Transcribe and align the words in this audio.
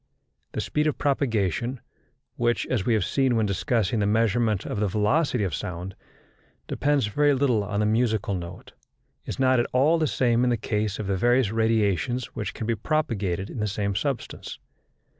The 0.53 0.61
speed 0.61 0.87
of 0.87 0.97
propagation, 0.97 1.79
which, 2.35 2.65
as 2.65 2.87
we 2.87 2.95
have 2.95 3.05
seen 3.05 3.35
when 3.35 3.45
discussing 3.45 3.99
the 3.99 4.07
measurement 4.07 4.65
of 4.65 4.79
the 4.79 4.87
velocity 4.87 5.43
of 5.43 5.53
sound, 5.53 5.95
depends 6.67 7.05
very 7.05 7.35
little 7.35 7.63
on 7.63 7.81
the 7.81 7.85
musical 7.85 8.33
note, 8.33 8.71
is 9.27 9.37
not 9.37 9.59
at 9.59 9.67
all 9.73 9.99
the 9.99 10.07
same 10.07 10.43
in 10.43 10.49
the 10.49 10.57
case 10.57 10.97
of 10.97 11.05
the 11.05 11.17
various 11.17 11.51
radiations 11.51 12.33
which 12.33 12.55
can 12.55 12.65
be 12.65 12.73
propagated 12.73 13.47
in 13.51 13.59
the 13.59 13.67
same 13.67 13.93
substance. 13.93 14.57